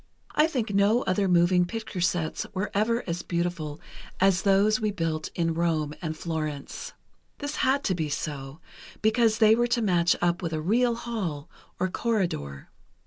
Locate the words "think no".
0.47-1.03